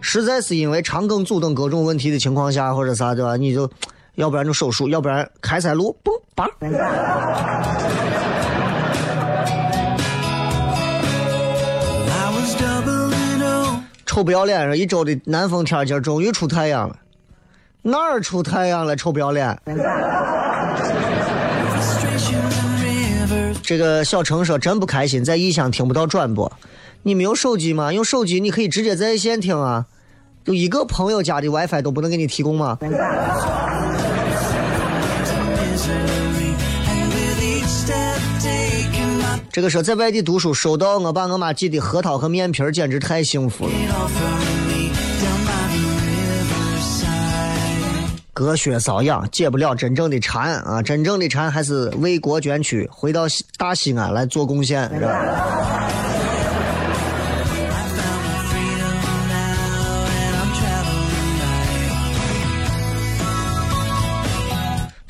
[0.06, 3.38] 实在是因为肠梗阻等各种问题的情况下或者啥对吧？
[3.38, 3.68] 你就
[4.16, 6.46] 要不然就手术，要不然开塞露，嘣叭。
[14.06, 14.78] 臭不要脸！
[14.78, 16.96] 一周的南风天今儿终于出太阳了，
[17.82, 18.96] 哪儿出太阳了？
[18.96, 19.58] 臭不要脸！
[23.64, 26.52] 这个小程说真不开心，在异乡听不到转播。
[27.04, 27.92] 你没有手机吗？
[27.94, 29.86] 用手机你可以直接在线听啊。
[30.46, 32.78] 就一个朋友家的 WiFi 都不能给你提供吗？
[39.52, 43.72] 这个说在外地读书，收到我爸我妈寄的核桃和面皮简直太幸福了。
[48.34, 50.82] 隔靴搔痒，解不了真正的馋啊！
[50.82, 53.26] 真正的馋还是为国捐躯，回到
[53.58, 55.20] 大西安来做贡献，是吧？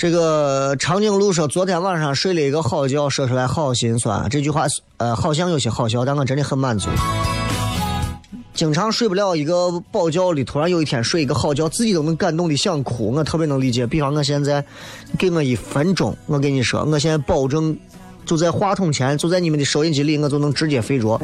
[0.03, 4.27] 这个长颈鹿说：“昨天晚上睡了一个好觉，说出来好心酸。
[4.29, 4.65] 这句话，
[4.97, 6.89] 呃，好像有些好笑，但我真的很满足。
[8.53, 13.13] 经常睡不了一个饱觉的，突然有一天睡一个好觉，自己都能感动的想哭。
[13.13, 13.87] 我特别能理解。
[13.87, 14.61] 比方我现在，
[15.17, 17.73] 给我一分钟，我跟你说，我现在保证
[18.25, 21.17] 就在话筒前，就在你们的收音机里，我就能直接睡着。”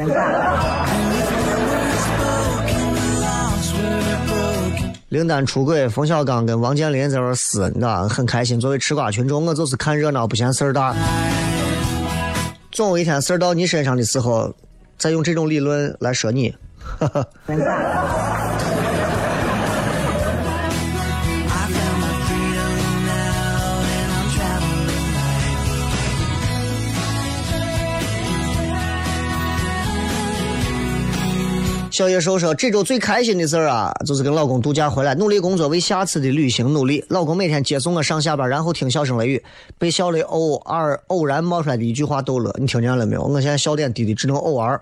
[5.10, 8.60] 林丹出轨，冯小刚跟王健林在这撕，你知道很开心。
[8.60, 10.94] 作为吃瓜群众，我就是看热闹不嫌事儿大。
[12.70, 14.54] 总有一天事儿到你身上的时候，
[14.96, 16.54] 再用这种理论来说你。
[32.00, 37.04] 小野兽说：“这周最开心的事儿啊，就是跟老公度假回来，努力工作，为下次的旅行努力。
[37.08, 39.44] 老公每天接送我上下班，然后听笑声雷雨，
[39.78, 42.50] 被笑的偶尔偶然冒出来的一句话逗乐。
[42.58, 43.22] 你听见了没有？
[43.24, 44.80] 我现在笑点低的只能偶尔。”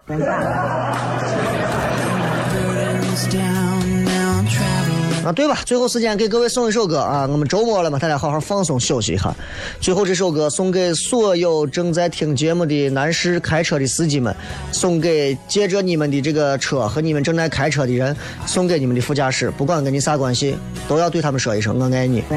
[5.28, 5.58] 啊，对吧？
[5.66, 7.28] 最后时间给各位送一首歌啊！
[7.30, 9.30] 我们周末了嘛，大家好好放松休息一下。
[9.78, 14.34] 最后这首歌送给所有正在听节目的男士、开车的司机们，
[14.72, 18.16] 送给借着你们的这个车和你们正在开车的人，
[18.46, 20.56] 送给你们的副驾驶，不管跟你啥关系，
[20.88, 22.24] 都要对他们说一声我爱你。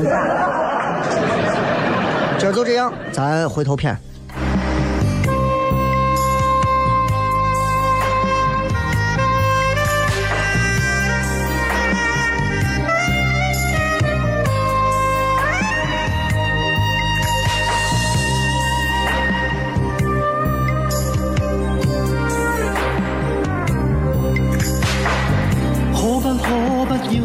[2.38, 3.98] 今儿就这样，咱回头片。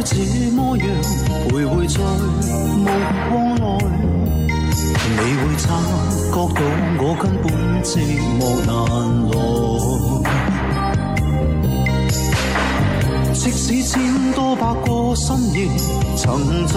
[0.04, 0.16] 这
[0.52, 0.86] 么样
[1.48, 1.98] 徘徊在
[2.76, 2.86] 目
[3.28, 3.62] 光内，
[5.16, 5.64] 你会察
[6.30, 6.60] 觉到
[6.98, 7.44] 我根本
[7.82, 7.90] 寂
[8.38, 8.68] 寞难
[9.28, 9.32] 耐。
[13.34, 13.92] 即使千
[14.32, 15.56] 多百个深夜
[16.16, 16.24] 曾
[16.66, 16.74] 在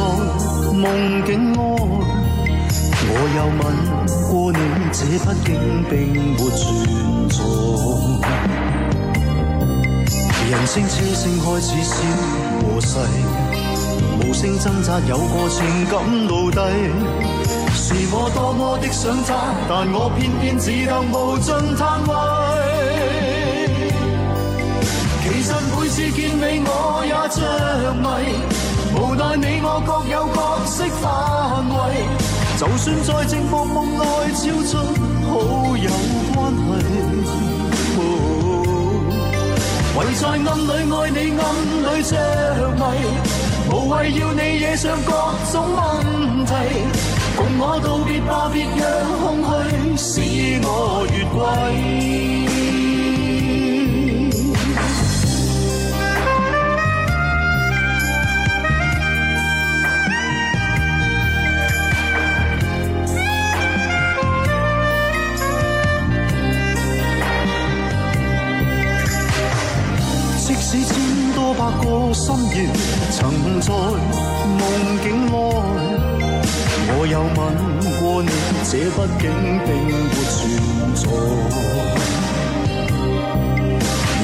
[0.73, 0.83] 梦
[1.25, 1.59] 境外，
[3.11, 3.61] 我又吻
[4.29, 4.57] 过你，
[4.91, 5.47] 这毕竟
[5.89, 6.57] 并没存
[7.29, 7.37] 在。
[10.49, 11.93] 人声车声开始消
[12.81, 12.97] 逝，
[14.21, 16.59] 无声挣扎有个情感奴隶。
[17.73, 22.11] 是我多么的想他，但我偏偏只得无尽叹谓。
[25.23, 27.37] 其实每次见你我也着
[27.93, 28.05] 迷，
[28.95, 31.03] 无奈你我各有各色范
[31.69, 31.75] 围。
[32.59, 34.01] 就算在寂寞梦内
[34.35, 34.71] 超出
[35.29, 35.31] 好
[35.77, 35.89] 友
[36.35, 36.37] 关
[37.25, 37.48] 系。
[39.99, 41.43] 唯在暗里爱你，暗
[41.83, 42.15] 里着
[42.71, 42.81] 迷，
[43.69, 45.11] 无谓要你惹上各
[45.51, 46.53] 种问题。
[47.35, 48.87] 共我道别吧，别让
[49.19, 49.27] 空
[49.97, 52.48] 虚使我越轨。
[72.09, 72.65] 百个深夜，
[73.11, 73.21] 曾
[73.61, 74.61] 在梦
[75.03, 75.31] 境内，
[76.91, 77.37] 我又吻
[77.99, 78.29] 过你，
[78.65, 79.23] 这毕竟
[79.63, 80.41] 并没存
[80.95, 81.01] 在。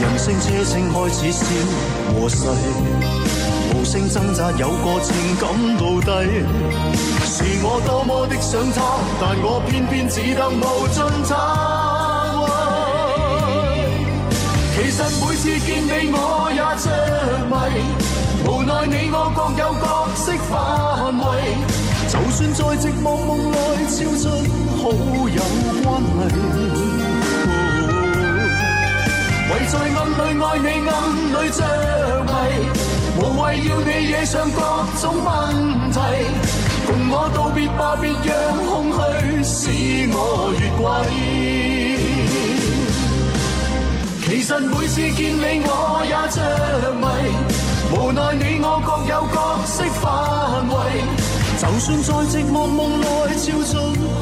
[0.01, 1.39] 人声车声开始消
[2.09, 2.35] 和逝，
[3.75, 5.43] 无声挣扎有个情感
[5.77, 6.09] 到底。
[7.23, 8.81] 是我多么的想他，
[9.21, 11.03] 但我偏偏只得无尽。
[14.85, 16.19] 其實每次見你我
[16.53, 16.85] 也着
[17.49, 17.53] 迷，
[18.45, 19.83] 無奈你我各有角
[20.13, 21.25] 色範圍，
[22.07, 23.57] 就算在寂寞夢內
[23.89, 24.29] 超出
[24.77, 24.93] 好
[25.27, 25.41] 友
[25.81, 26.21] 關係。
[29.49, 30.93] 唯在暗裏愛你，暗
[31.33, 31.59] 裏着
[32.27, 32.29] 迷，
[33.17, 34.61] 無謂要你惹上各
[35.01, 35.27] 種問
[35.91, 35.97] 題。
[36.85, 38.29] 共我道別吧，別讓
[38.67, 39.01] 空虛
[39.43, 39.51] 使
[40.13, 41.94] 我越轨。
[44.27, 46.37] 其实每次见你，我也着
[46.99, 47.05] 迷。
[47.93, 50.03] 无奈你我各有角色范
[50.67, 50.73] 围，
[51.61, 53.05] 就算在寂寞梦内，
[53.37, 53.73] 照准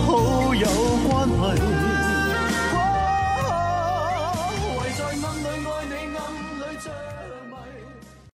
[0.05, 0.67] 好友
[1.07, 1.11] 关
[1.57, 1.92] 系。